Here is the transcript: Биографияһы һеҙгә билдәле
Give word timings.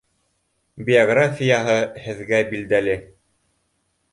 Биографияһы 0.87 1.75
һеҙгә 2.07 2.41
билдәле 2.55 2.97